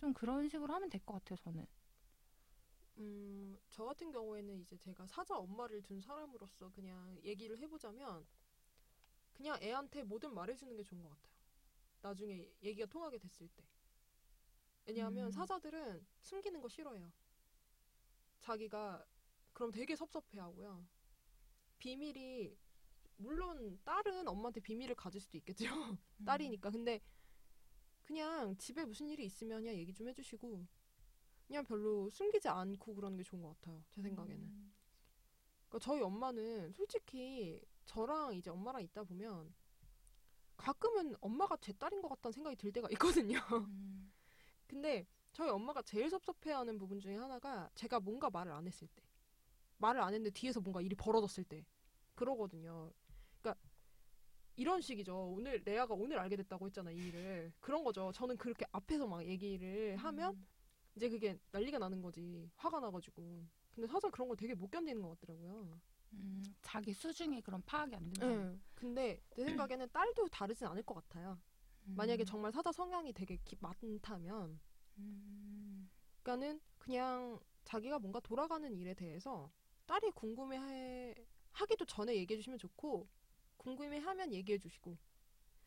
[0.00, 1.66] 좀 그런 식으로 하면 될 것 같아요 저는
[2.98, 8.26] 음, 저 같은 경우에는 이제 제가 사자 엄마를 둔 사람으로서 그냥 얘기를 해보자면
[9.32, 11.35] 그냥 애한테 뭐든 말해주는 게 좋은 것 같아요.
[12.06, 13.64] 나중에 얘기가 통하게 됐을 때.
[14.86, 15.30] 왜냐하면 음.
[15.30, 17.12] 사자들은 숨기는 거 싫어해요.
[18.40, 19.04] 자기가
[19.52, 20.86] 그럼 되게 섭섭해하고요.
[21.78, 22.56] 비밀이
[23.16, 25.64] 물론 딸은 엄마한테 비밀을 가질 수도 있겠죠.
[26.20, 26.24] 음.
[26.24, 26.70] 딸이니까.
[26.70, 27.00] 근데
[28.04, 30.66] 그냥 집에 무슨 일이 있으면 그냥 얘기 좀 해주시고
[31.48, 33.82] 그냥 별로 숨기지 않고 그러는 게 좋은 것 같아요.
[33.90, 34.40] 제 생각에는.
[34.40, 34.72] 음.
[35.68, 39.52] 그러니까 저희 엄마는 솔직히 저랑 이제 엄마랑 있다 보면
[40.56, 43.38] 가끔은 엄마가 제 딸인 것 같다는 생각이 들 때가 있거든요.
[43.68, 44.12] 음.
[44.66, 49.02] 근데 저희 엄마가 제일 섭섭해하는 부분 중에 하나가 제가 뭔가 말을 안 했을 때
[49.78, 51.64] 말을 안 했는데 뒤에서 뭔가 일이 벌어졌을 때
[52.14, 52.90] 그러거든요.
[53.40, 53.60] 그러니까
[54.56, 55.34] 이런 식이죠.
[55.34, 58.10] 오늘 레아가 오늘 알게 됐다고 했잖아 이 일을 그런 거죠.
[58.12, 60.46] 저는 그렇게 앞에서 막 얘기를 하면 음.
[60.96, 63.46] 이제 그게 난리가 나는 거지 화가 나가지고.
[63.74, 65.78] 근데 사실 그런 걸 되게 못 견디는 것 같더라고요.
[66.12, 68.26] 음, 자기 수중에 그런 파악이 안 된다.
[68.26, 68.58] 네.
[68.74, 71.38] 근데 내 생각에는 딸도 다르진 않을 것 같아요.
[71.94, 72.26] 만약에 음.
[72.26, 74.60] 정말 사자 성향이 되게 기- 많다면
[74.98, 75.90] 음.
[76.22, 79.50] 그러니까는 그냥 자기가 뭔가 돌아가는 일에 대해서
[79.86, 81.14] 딸이 궁금해
[81.52, 83.08] 하기도 전에 얘기해 주시면 좋고
[83.56, 84.96] 궁금해 하면 얘기해 주시고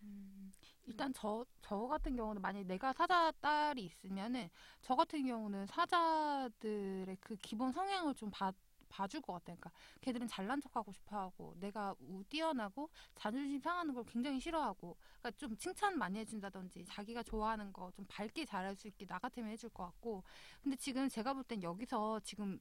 [0.01, 0.51] 음,
[0.85, 4.49] 일단 저, 저 같은 경우는 만약에 내가 사자 딸이 있으면은
[4.81, 8.51] 저 같은 경우는 사자들의 그 기본 성향을 좀 봐,
[8.89, 9.55] 봐줄 것 같아요.
[9.57, 9.71] 그러니까
[10.01, 15.97] 걔들은 잘난 척하고 싶어하고 내가 우 뛰어나고 자존심 상하는 걸 굉장히 싫어하고 그러니까 좀 칭찬
[15.97, 20.23] 많이 해준다든지 자기가 좋아하는 거 좀 밝게 잘할 수 있게 나 같으면 해줄 것 같고
[20.61, 22.59] 근데 지금 제가 볼 땐 여기서 지금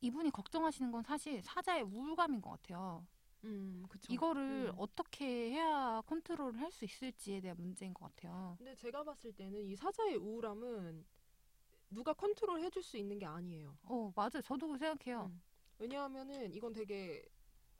[0.00, 3.06] 이분이 걱정하시는 건 사실 사자의 우울감인 것 같아요.
[3.44, 4.74] 음 그쵸 이거를 음.
[4.78, 8.54] 어떻게 해야 컨트롤을 할 수 있을지에 대한 문제인 것 같아요.
[8.58, 11.04] 근데 제가 봤을 때는 이 사자의 우울함은
[11.90, 13.76] 누가 컨트롤 해줄 수 있는 게 아니에요.
[13.84, 14.42] 어, 맞아요.
[14.42, 15.26] 저도 그렇게 생각해요.
[15.26, 15.42] 음.
[15.78, 17.24] 왜냐하면은 이건 되게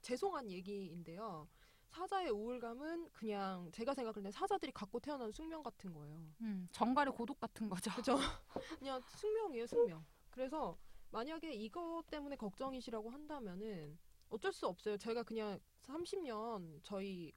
[0.01, 1.47] 죄송한 얘기인데요.
[1.87, 6.21] 사자의 우울감은 그냥 제가 생각할 때 사자들이 갖고 태어난 숙명 같은 거예요.
[6.41, 7.91] 음, 정갈의 고독 같은 거죠.
[7.91, 8.17] 그죠?
[8.79, 10.05] 그냥 숙명이에요, 숙명.
[10.29, 10.77] 그래서
[11.11, 13.97] 만약에 이것 때문에 걱정이시라고 한다면은
[14.29, 14.97] 어쩔 수 없어요.
[14.97, 17.33] 제가 그냥 30년 저희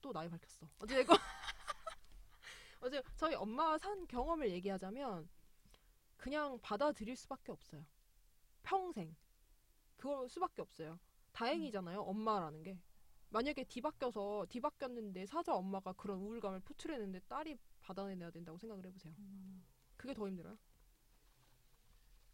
[0.00, 0.66] 또 나이 밝혔어.
[0.78, 1.14] 어제가
[2.80, 5.28] 어제 저희 엄마 산 경험을 얘기하자면
[6.22, 7.84] 그냥 받아들일 수밖에 없어요.
[8.62, 9.16] 평생
[9.96, 11.00] 그럴 수밖에 없어요.
[11.32, 12.00] 다행이잖아요.
[12.00, 12.78] 엄마라는 게
[13.30, 19.12] 만약에 뒤바뀌어서 뒤바뀌었는데 사자 엄마가 그런 우울감을 표출했는데 딸이 받아내야 된다고 생각을 해보세요.
[19.96, 20.56] 그게 더 힘들어요.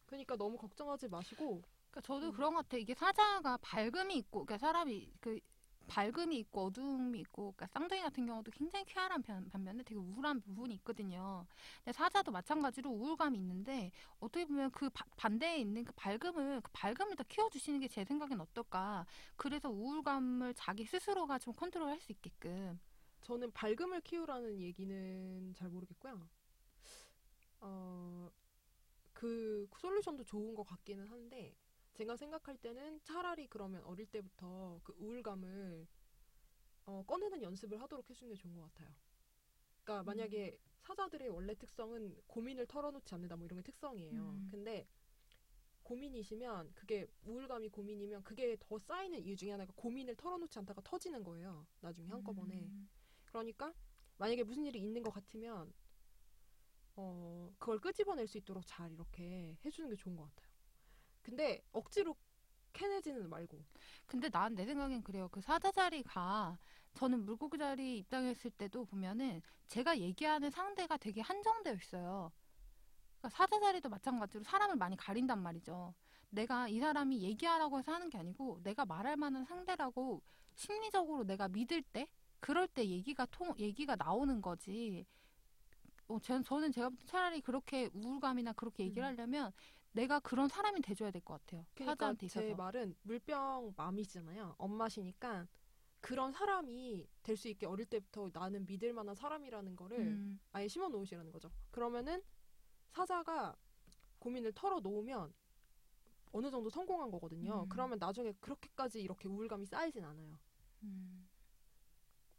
[0.04, 2.32] 그러니까 너무 걱정하지 마시고 그러니까 저도 음.
[2.32, 2.82] 그런 것 같아요.
[2.82, 5.40] 이게 사자가 밝음이 있고, 그러니까 사람이 그
[5.88, 10.74] 밝음이 있고 어두움이 있고, 그러니까 쌍둥이 같은 경우도 굉장히 쾌활한 편, 반면에 되게 우울한 부분이
[10.76, 11.46] 있거든요.
[11.84, 17.16] 근데 사자도 마찬가지로 우울감이 있는데 어떻게 보면 그 바- 반대에 있는 그 밝음을 그 밝음을
[17.16, 19.06] 더 키워주시는 게 제 생각엔 어떨까.
[19.36, 22.78] 그래서 우울감을 자기 스스로가 좀 컨트롤할 수 있게끔.
[23.22, 26.28] 저는 밝음을 키우라는 얘기는 잘 모르겠고요.
[27.60, 28.30] 어,
[29.12, 31.56] 그 솔루션도 좋은 것 같기는 한데
[31.98, 35.84] 제가 생각할 때는 차라리 그러면 어릴 때부터 그 우울감을
[36.86, 38.94] 어, 꺼내는 연습을 하도록 해주는 게 좋은 것 같아요.
[39.82, 44.22] 그러니까 만약에 사자들의 원래 특성은 고민을 털어놓지 않는다 뭐 이런 게 특성이에요.
[44.22, 44.48] 음.
[44.48, 44.86] 근데
[45.82, 51.66] 고민이시면 그게 우울감이 고민이면 그게 더 쌓이는 이유 중에 하나가 고민을 털어놓지 않다가 터지는 거예요.
[51.80, 52.60] 나중에 한꺼번에.
[52.60, 52.88] 음.
[53.24, 53.74] 그러니까
[54.18, 55.72] 만약에 무슨 일이 있는 것 같으면
[56.94, 60.47] 어 그걸 끄집어낼 수 있도록 잘 이렇게 해주는 게 좋은 것 같아요.
[61.28, 62.16] 근데 억지로
[62.72, 63.58] 캐내지는 말고
[64.06, 65.28] 근데 난 내 생각엔 그래요.
[65.30, 66.58] 그 사자 자리가
[66.94, 72.32] 저는 물고기 자리 입장했을 때도 보면은 제가 얘기하는 상대가 되게 한정되어 있어요.
[73.20, 75.94] 그러니까 사자 자리도 마찬가지로 사람을 많이 가린단 말이죠.
[76.30, 80.22] 내가 이 사람이 얘기하라고 해서 하는 게 아니고 내가 말할 만한 상대라고
[80.56, 82.08] 심리적으로 내가 믿을 때
[82.40, 85.06] 그럴 때 얘기가 통 얘기가 나오는 거지.
[86.08, 89.08] 어, 저- 저는 제가 차라리 그렇게 우울감이나 그렇게 얘기를 음.
[89.08, 89.52] 하려면
[89.92, 91.66] 내가 그런 사람이 돼줘야 될 것 같아요.
[91.74, 92.14] 그러니까.
[92.28, 94.54] 제 말은 물병 맘이잖아요.
[94.58, 95.48] 엄마시니까
[96.00, 100.40] 그런 사람이 될 수 있게 어릴 때부터 나는 믿을 만한 사람이라는 거를 음.
[100.52, 101.50] 아예 심어 놓으시라는 거죠.
[101.70, 102.22] 그러면은
[102.90, 103.56] 사자가
[104.20, 105.32] 고민을 털어 놓으면
[106.32, 107.62] 어느 정도 성공한 거거든요.
[107.64, 107.68] 음.
[107.68, 110.38] 그러면 나중에 그렇게까지 이렇게 우울감이 쌓이진 않아요.
[110.84, 111.28] 음.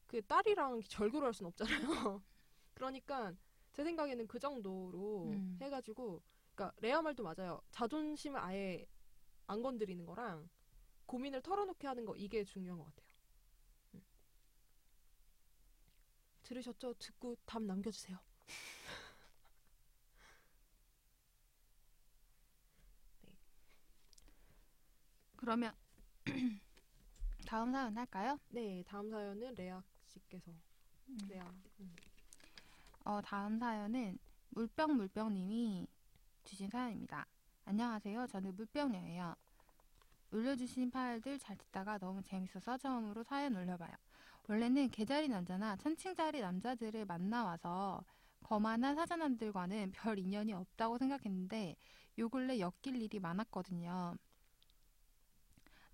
[0.08, 2.22] 그 딸이랑 절교를 할 수는 없잖아요.
[2.74, 3.34] 그러니까
[3.74, 5.58] 제 생각에는 그 정도로 음.
[5.62, 6.22] 해가지고,
[6.60, 7.62] 그러니까 레아 말도 맞아요.
[7.72, 8.86] 자존심을 아예
[9.48, 10.50] 안 건드리는 거랑
[11.06, 13.08] 고민을 털어놓게 하는 거 이게 중요한 것 같아요.
[13.94, 14.04] 음.
[16.44, 16.96] 들으셨죠?
[16.96, 18.20] 듣고 답 남겨주세요.
[25.38, 25.74] 그러면
[27.48, 28.38] 다음 사연 할까요?
[28.50, 30.52] 네, 다음 사연은 레아 씨께서
[31.08, 31.18] 음.
[31.30, 31.50] 레아.
[31.80, 31.96] 음.
[33.06, 34.20] 어, 다음 사연은
[34.50, 35.88] 물병 물병님이
[36.44, 37.26] 주신 사연입니다.
[37.66, 38.28] 안녕하세요.
[38.28, 39.36] 저는 물병녀예요.
[40.32, 43.92] 올려주신 파일들 잘 듣다가 너무 재밌어서 처음으로 사연 올려봐요.
[44.48, 48.04] 원래는 개자리 남자나 천칭자리 남자들을 만나와서
[48.44, 51.76] 거만한 사자남들과는 별 인연이 없다고 생각했는데
[52.18, 54.16] 요 근래 엮일 일이 많았거든요.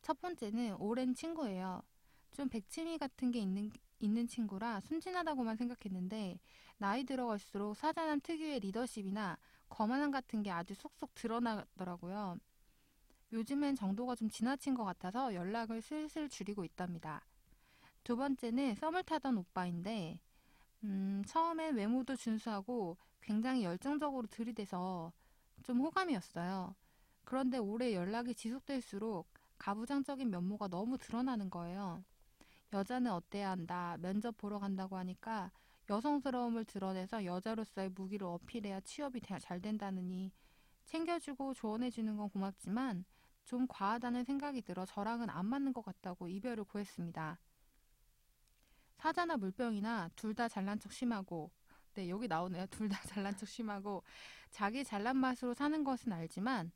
[0.01, 1.81] 첫 번째는 오랜 친구예요.
[2.31, 6.39] 좀 백치미 같은 게 있는, 있는 친구라 순진하다고만 생각했는데
[6.77, 9.37] 나이 들어갈수록 사자남 특유의 리더십이나
[9.69, 12.37] 거만함 같은 게 아주 쏙쏙 드러나더라고요.
[13.33, 17.25] 요즘엔 정도가 좀 지나친 것 같아서 연락을 슬슬 줄이고 있답니다.
[18.03, 20.19] 두 번째는 썸을 타던 오빠인데,
[20.83, 25.11] 음, 처음엔 외모도 준수하고 굉장히 열정적으로 들이대서
[25.63, 26.75] 좀 호감이었어요.
[27.23, 32.03] 그런데 오래 연락이 지속될수록 가부장적인 면모가 너무 드러나는 거예요.
[32.71, 35.51] 여자는 어때야 한다, 면접 보러 간다고 하니까
[35.89, 40.31] 여성스러움을 드러내서 여자로서의 무기를 어필해야 취업이 잘 된다느니
[40.85, 43.05] 챙겨주고 조언해주는 건 고맙지만
[43.45, 47.39] 좀 과하다는 생각이 들어 저랑은 안 맞는 것 같다고 이별을 구했습니다.
[48.97, 51.51] 사자나 물병이나 둘 다 잘난 척 심하고
[51.93, 52.65] 네 여기 나오네요.
[52.71, 54.03] 둘 다 잘난 척 심하고
[54.49, 56.71] 자기 잘난 맛으로 사는 것은 알지만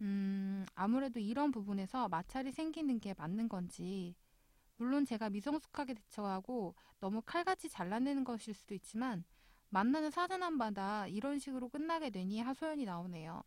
[0.00, 4.14] 음 아무래도 이런 부분에서 마찰이 생기는 게 맞는 건지
[4.76, 9.24] 물론 제가 미성숙하게 대처하고 너무 칼같이 잘라내는 것일 수도 있지만
[9.70, 13.42] 만나는 사전함마다 이런 식으로 끝나게 되니 하소연이 나오네요.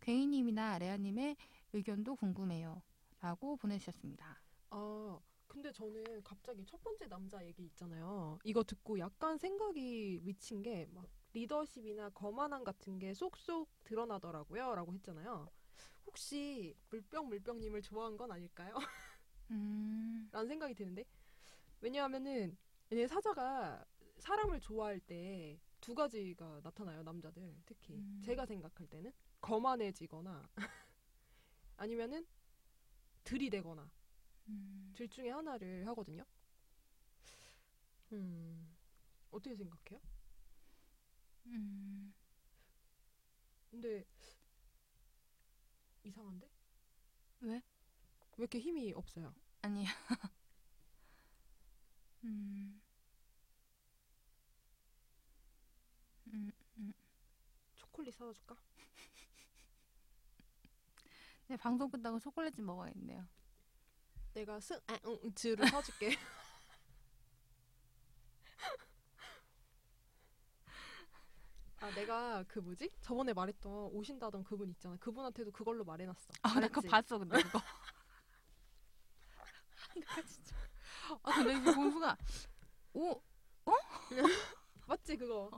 [0.00, 1.36] 괴이님이나 레아님의
[1.72, 2.82] 의견도 궁금해요.
[3.20, 4.40] 라고 보내주셨습니다.
[4.70, 8.38] 아, 근데 저는 갑자기 첫 번째 남자 얘기 있잖아요.
[8.44, 14.74] 이거 듣고 약간 생각이 미친 게 막 리더십이나 거만함 같은 게 쏙쏙 드러나더라고요.
[14.74, 15.48] 라고 했잖아요.
[16.06, 18.74] 혹시 물병 물병님을 좋아한 건 아닐까요?
[19.50, 20.28] 음.
[20.32, 21.04] 라는 생각이 드는데
[21.80, 22.56] 왜냐하면은
[22.92, 23.84] 얘네 사자가
[24.18, 28.22] 사람을 좋아할 때 두 가지가 나타나요 남자들 특히 음.
[28.24, 30.48] 제가 생각할 때는 거만해지거나
[31.76, 32.26] 아니면은
[33.24, 33.90] 들이대거나
[34.48, 34.92] 음.
[34.94, 36.24] 둘 중에 하나를 하거든요.
[38.12, 38.76] 음
[39.30, 40.00] 어떻게 생각해요?
[41.46, 42.12] 음.
[43.70, 44.04] 근데
[46.04, 46.48] 이상한데
[47.40, 47.62] 왜?
[48.40, 49.34] 왜 이렇게 힘이 없어요?
[49.60, 49.90] 아니야.
[52.24, 52.80] 음.
[56.28, 56.50] 음.
[57.76, 58.56] 초콜릿 사다 줄까?
[61.48, 63.28] 네, 방송 끝나고 초콜릿 좀 먹어야겠네요.
[64.32, 66.16] 내가 스, 아, 응, 응, 즈를 사줄게.
[71.80, 72.88] 아, 내가 그 뭐지?
[73.02, 74.96] 저번에 말했던 오신다던 그분 있잖아.
[74.96, 76.32] 그분한테도 그걸로 말해놨어.
[76.40, 76.88] 아, 나 그거?
[76.88, 77.60] 봤어, 근데 그거.
[79.94, 80.56] 내가 진짜.
[81.22, 82.16] 아, 근데 이거 본 순간,
[82.94, 83.20] 오,
[84.86, 85.50] 맞지 그거?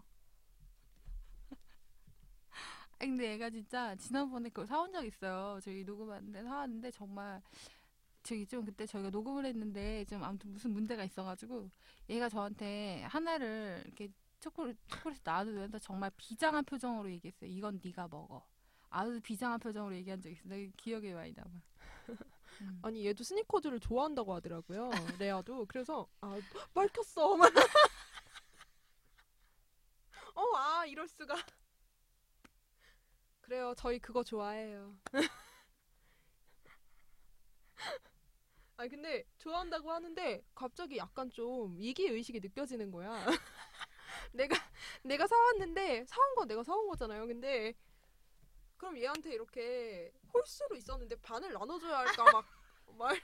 [2.99, 5.59] 아니, 근데 얘가 진짜 지난번에 그걸 사온 적 있어요.
[5.63, 7.43] 저희 녹음하는데 사왔는데 정말
[8.23, 11.71] 저기 좀 그때 저희가 녹음을 했는데 좀 아무튼 무슨 문제가 있어가지고
[12.11, 14.09] 얘가 저한테 하나를 이렇게
[14.41, 17.51] 초콜릿 초콜릿 놔두면서 정말 비장한 표정으로 얘기했어요.
[17.51, 18.47] 이건 네가 먹어.
[18.91, 20.49] 아주 비장한 표정으로 얘기한 적 있어.
[20.49, 21.51] 나 기억에 많이 남아.
[22.63, 22.79] 음.
[22.83, 24.91] 아니 얘도 스니커즈를 좋아한다고 하더라고요.
[25.19, 25.67] 레아도.
[25.67, 26.39] 그래서 아
[26.75, 27.37] 말켰어.
[30.35, 31.35] 어, 아 이럴 수가.
[33.41, 33.75] 그래요.
[33.77, 34.97] 저희 그거 좋아해요.
[38.77, 43.13] 아니 근데 좋아한다고 하는데 갑자기 약간 좀 위기 의식이 느껴지는 거야.
[44.33, 44.57] 내가
[45.03, 47.27] 내가 사왔는데 사온 건 내가 사온 거잖아요.
[47.27, 47.75] 근데
[48.77, 52.47] 그럼 얘한테 이렇게 홀수로 있었는데 반을 나눠줘야 할까 막
[52.99, 53.21] 말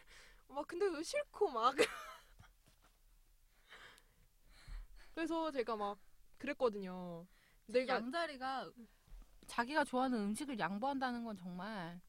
[0.49, 1.75] 막 근데 왜 싫고 막
[5.15, 5.99] 그래서 제가 막
[6.39, 7.27] 그랬거든요.
[7.67, 8.71] 내가 양자리가
[9.47, 12.01] 자기가 좋아하는 음식을 양보한다는 건 정말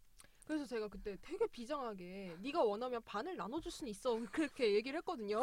[0.46, 5.42] 그래서 제가 그때 되게 비장하게 네가 원하면 반을 나눠줄 수는 있어 그렇게 얘기를 했거든요.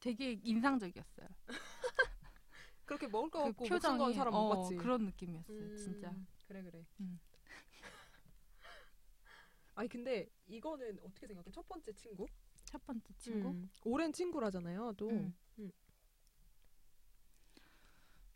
[0.00, 1.28] 되게 인상적이었어요.
[2.84, 4.76] 그렇게 먹을 거그 같고 목숨 건 표정이 사람 어, 못 봤지.
[4.76, 5.58] 그런 느낌이었어요.
[5.58, 6.14] 음, 진짜.
[6.46, 6.84] 그래 그래.
[7.00, 7.18] 음.
[9.74, 11.50] 아니 근데 이거는 어떻게 생각해?
[11.50, 12.26] 첫 번째 친구?
[12.64, 13.50] 첫 번째 친구.
[13.50, 14.94] 음, 오랜 친구라잖아요.
[14.96, 15.34] 또 음.
[15.58, 15.72] 음.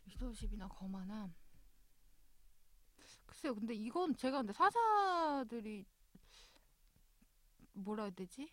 [0.05, 1.33] 리더십이나 거만함.
[3.25, 5.85] 글쎄요, 근데 이건 제가 근데 사자들이
[7.73, 8.51] 뭐라 해야 되지?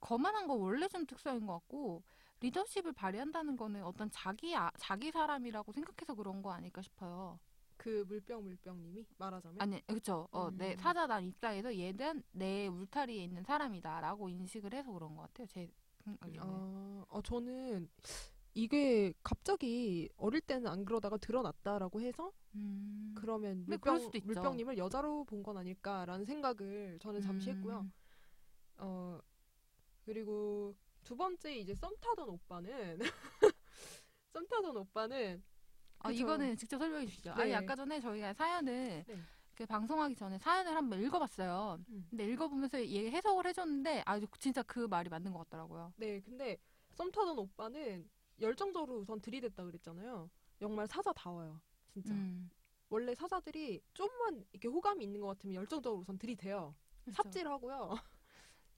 [0.00, 2.02] 거만한 거 원래 좀 특성인 것 같고
[2.40, 7.38] 리더십을 발휘한다는 거는 어떤 자기 아, 자기 사람이라고 생각해서 그런 거 아닐까 싶어요.
[7.76, 10.28] 그 물병 물병님이 말하자면 아니, 그렇죠.
[10.32, 10.78] 어, 내 음.
[10.78, 15.46] 사자단 입장에서 얘는 내 울타리에 있는 사람이다라고 인식을 해서 그런 것 같아요.
[15.46, 15.70] 제
[16.04, 16.40] 생각에는.
[16.42, 17.88] 아, 어, 저는
[18.54, 23.14] 이게 갑자기 어릴 때는 안 그러다가 드러났다라고 해서 음.
[23.16, 24.10] 그러면 물병.
[24.24, 27.80] 물병님을 여자로 본 건 아닐까라는 생각을 저는 잠시 했고요.
[27.80, 27.92] 음.
[28.78, 29.20] 어
[30.04, 30.74] 그리고
[31.08, 32.98] 두 번째 이제 썸 타던 오빠는
[34.30, 35.42] 썸 타던 오빠는
[36.00, 36.20] 아, 그쵸.
[36.22, 37.34] 이거는 직접 설명해 주시죠.
[37.34, 37.42] 네.
[37.42, 39.18] 아니 아까 전에 저희가 사연을 네.
[39.54, 41.82] 그 방송하기 전에 사연을 한번 읽어봤어요.
[41.88, 42.06] 음.
[42.10, 45.94] 근데 읽어보면서 얘 해석을 해줬는데 아 진짜 그 말이 맞는 것 같더라고요.
[45.96, 46.58] 네 근데
[46.90, 48.06] 썸 타던 오빠는
[48.38, 50.28] 열정적으로 우선 들이댔다 그랬잖아요.
[50.60, 51.58] 정말 사자다워요.
[51.90, 52.12] 진짜.
[52.12, 52.50] 음.
[52.90, 56.74] 원래 사자들이 좀만 이렇게 호감이 있는 것 같으면 열정적으로 우선 들이대요.
[57.02, 57.22] 그쵸.
[57.22, 57.96] 삽질하고요.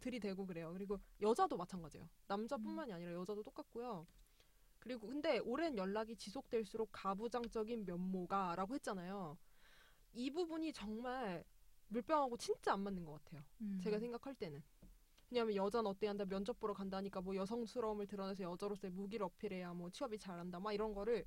[0.00, 0.72] 들이대고 그래요.
[0.72, 2.08] 그리고 여자도 마찬가지예요.
[2.26, 4.06] 남자뿐만이 아니라 여자도 똑같고요.
[4.78, 9.36] 그리고 근데 오랜 연락이 지속될수록 가부장적인 면모가라고 했잖아요.
[10.14, 11.44] 이 부분이 정말
[11.88, 13.42] 물병하고 진짜 안 맞는 것 같아요.
[13.60, 13.78] 음.
[13.82, 14.62] 제가 생각할 때는.
[15.30, 20.18] 왜냐하면 여자는 어때 한다 면접 보러 간다니까 뭐 여성스러움을 드러내서 여자로서의 무기를 어필해야 뭐 취업이
[20.18, 21.24] 잘한다 막 이런 거를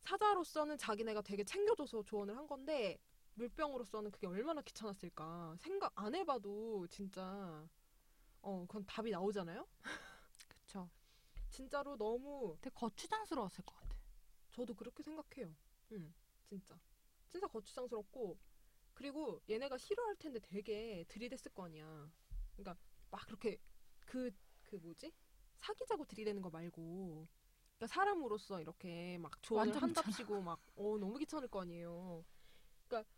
[0.00, 2.98] 사자로서는 자기네가 되게 챙겨줘서 조언을 한 건데
[3.34, 7.66] 물병으로서는 그게 얼마나 귀찮았을까 생각 안 해봐도 진짜
[8.44, 9.66] 어 그건 답이 나오잖아요?
[10.48, 10.88] 그쵸.
[11.50, 13.96] 진짜로 너무 되게 거추장스러웠을 것 같아.
[14.50, 15.54] 저도 그렇게 생각해요.
[15.92, 16.14] 응
[16.48, 16.78] 진짜.
[17.28, 18.38] 진짜 거추장스럽고
[18.94, 22.10] 그리고 얘네가 싫어할 텐데 되게 들이댔을 거 아니야.
[22.56, 22.76] 그러니까
[23.10, 23.58] 막 그렇게
[24.06, 25.12] 그그 뭐지?
[25.58, 27.26] 사귀자고 들이대는 거 말고
[27.76, 32.24] 그러니까 사람으로서 이렇게 막 조언을 한답시고 막 어 너무 귀찮을 거 아니에요.
[32.88, 33.10] 그러니까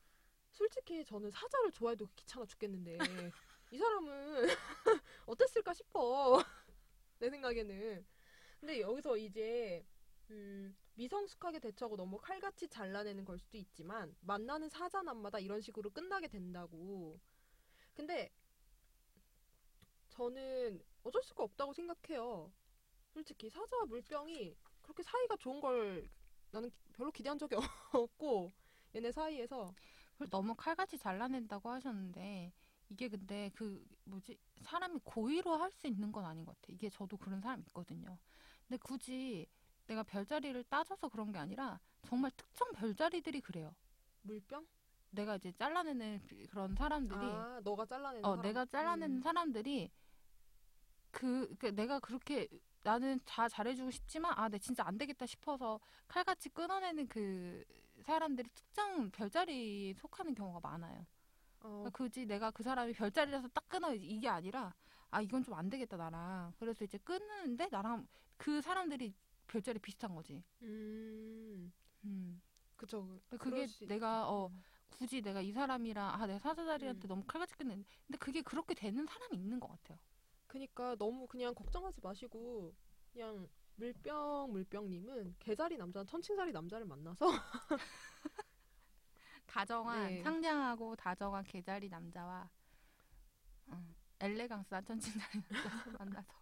[0.52, 2.98] 솔직히 저는 사자를 좋아해도 귀찮아 죽겠는데
[3.72, 4.46] 이 사람은
[5.26, 6.38] 어땠을까 싶어
[7.18, 8.06] 내 생각에는
[8.60, 9.84] 근데 여기서 이제
[10.30, 17.20] 음, 미성숙하게 대처하고 너무 칼같이 잘라내는 걸 수도 있지만 만나는 사자남마다 이런 식으로 끝나게 된다고.
[17.94, 18.32] 근데
[20.08, 22.52] 저는 어쩔 수가 없다고 생각해요.
[23.12, 26.08] 솔직히 사자와 물병이 그렇게 사이가 좋은 걸
[26.50, 27.56] 나는 별로 기대한 적이
[27.92, 28.52] 없고
[28.94, 29.74] 얘네 사이에서
[30.12, 32.52] 그걸 너무 칼같이 잘라낸다고 하셨는데
[32.88, 36.72] 이게 근데 그 뭐지 사람이 고의로 할 수 있는 건 아닌 것 같아.
[36.72, 38.18] 이게 저도 그런 사람 있거든요.
[38.66, 39.46] 근데 굳이
[39.86, 43.74] 내가 별자리를 따져서 그런 게 아니라 정말 특정 별자리들이 그래요.
[44.22, 44.66] 물병?
[45.10, 46.20] 내가 이제 잘라내는
[46.50, 48.42] 그런 사람들이 아 너가 잘라내는 어 사람.
[48.42, 49.20] 내가 잘라내는 음.
[49.22, 49.90] 사람들이
[51.10, 52.48] 그, 그 내가 그렇게
[52.82, 57.64] 나는 다 잘해주고 싶지만 아, 내 진짜 안 되겠다 싶어서 칼같이 끊어내는 그
[58.02, 61.04] 사람들이 특정 별자리에 속하는 경우가 많아요.
[61.66, 64.74] 어, 그러니까 굳이 내가 그 사람이 별자리라서 딱 끊어 이게 아니라
[65.10, 69.14] 아 이건 좀 안 되겠다 나랑 그래서 이제 끊는데 나랑 그 사람들이
[69.46, 70.42] 별자리 비슷한 거지.
[70.62, 71.72] 음
[72.04, 72.42] 음.
[72.76, 73.20] 그쵸.
[73.30, 74.28] 그게 그럴 수 내가.
[74.28, 74.62] 어 음.
[74.90, 77.08] 굳이 내가 이 사람이랑 아 내가 사자자리한테 음.
[77.08, 79.98] 너무 칼같이 끊는 근데 그게 그렇게 되는 사람이 있는 것 같아요.
[80.46, 82.74] 그니까 너무 그냥 걱정하지 마시고
[83.12, 87.26] 그냥 물병 물병님은 개자리 남자 천칭자리 남자를 만나서
[89.46, 90.22] 다정한 네.
[90.22, 92.50] 상냥하고 다정한 개자리 남자와
[93.68, 96.34] 어, 엘레강스한 천칭자리 남자 만나서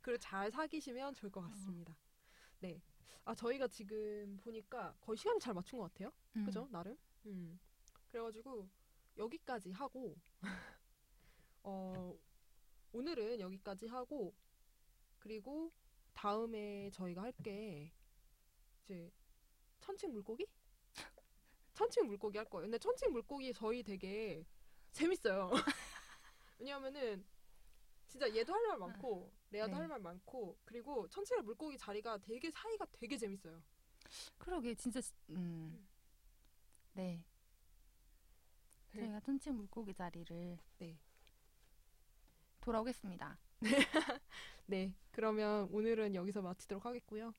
[0.00, 1.96] 그걸 잘 사귀시면 좋을 것 같습니다.
[2.60, 2.80] 네.
[3.24, 6.12] 아 저희가 지금 보니까 거의 시간을 잘 맞춘 것 같아요.
[6.36, 6.44] 음.
[6.44, 6.68] 그죠?
[6.70, 6.96] 나름.
[7.26, 7.58] 음.
[8.10, 8.68] 그래가지고
[9.16, 10.16] 여기까지 하고
[11.62, 12.16] 어
[12.92, 14.34] 오늘은 여기까지 하고
[15.18, 15.72] 그리고
[16.14, 17.92] 다음에 저희가 할 게
[18.84, 19.10] 이제
[19.80, 20.46] 천칭 물고기?
[21.76, 22.64] 천칭 물고기 할 거예요.
[22.64, 24.44] 근데 천칭 물고기 저희 되게
[24.92, 25.50] 재밌어요.
[26.58, 27.22] 왜냐하면은
[28.08, 29.78] 진짜 얘도 할 말 많고 레아도 네.
[29.80, 33.62] 할말 많고 그리고 천칭 물고기 자리가 되게 사이가 되게 재밌어요.
[34.38, 35.86] 그러게 진짜 시- 음.
[36.94, 37.22] 네.
[38.92, 39.00] 네.
[39.02, 40.98] 저희가 tun치 물고기 자리를 네.
[42.62, 43.38] 돌아오겠습니다.
[44.66, 47.32] 네, 그러면 오늘은 여기서 마치도록 하겠고요.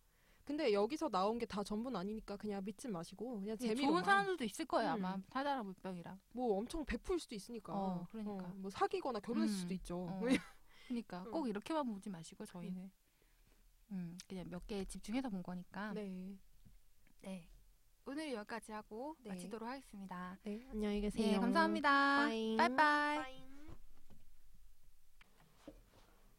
[0.47, 4.45] 근데 여기서 나온 게 다 전부는 아니니까 그냥 믿지 마시고 그냥 예, 재미로만 좋은 사람들도
[4.45, 5.05] 있을 거예요 음.
[5.05, 6.17] 아마 사자랑 물병이랑.
[6.31, 7.73] 뭐 엄청 베풀 수도 있으니까.
[7.73, 8.47] 어, 그러니까.
[8.55, 9.97] 뭐 사귀거나 결혼했을 음, 수도 있죠.
[10.09, 10.21] 어.
[10.87, 11.31] 그러니까 음.
[11.31, 12.89] 꼭 이렇게만 보지 마시고 저희는
[13.91, 15.91] 음, 그냥 몇 개에 집중해서 본 거니까.
[15.93, 16.37] 네.
[17.21, 17.45] 네.
[18.05, 19.31] 오늘 여기까지 하고 네.
[19.31, 20.37] 마치도록 하겠습니다.
[20.43, 21.27] 네, 안녕히 계세요.
[21.29, 21.89] 네, 감사합니다.
[21.89, 22.55] 빠잉.
[22.55, 23.17] 빠이빠이.
[23.17, 23.46] 빠잉.